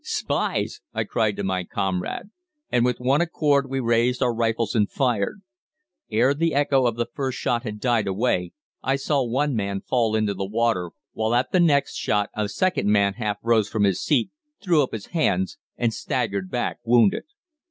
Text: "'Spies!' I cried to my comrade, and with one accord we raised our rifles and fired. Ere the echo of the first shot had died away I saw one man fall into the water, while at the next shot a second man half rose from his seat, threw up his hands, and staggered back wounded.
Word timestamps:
"'Spies!' 0.03 0.81
I 0.95 1.03
cried 1.03 1.35
to 1.35 1.43
my 1.43 1.63
comrade, 1.63 2.31
and 2.71 2.83
with 2.83 2.99
one 2.99 3.21
accord 3.21 3.69
we 3.69 3.79
raised 3.79 4.19
our 4.23 4.33
rifles 4.33 4.73
and 4.73 4.89
fired. 4.89 5.43
Ere 6.09 6.33
the 6.33 6.55
echo 6.55 6.87
of 6.87 6.95
the 6.95 7.05
first 7.13 7.37
shot 7.37 7.61
had 7.61 7.79
died 7.79 8.07
away 8.07 8.51
I 8.81 8.95
saw 8.95 9.23
one 9.23 9.53
man 9.55 9.81
fall 9.81 10.15
into 10.15 10.33
the 10.33 10.43
water, 10.43 10.89
while 11.13 11.35
at 11.35 11.51
the 11.51 11.59
next 11.59 11.97
shot 11.97 12.31
a 12.33 12.49
second 12.49 12.91
man 12.91 13.13
half 13.17 13.37
rose 13.43 13.69
from 13.69 13.83
his 13.83 14.01
seat, 14.03 14.31
threw 14.59 14.81
up 14.81 14.91
his 14.91 15.05
hands, 15.13 15.59
and 15.77 15.93
staggered 15.93 16.49
back 16.49 16.79
wounded. 16.83 17.25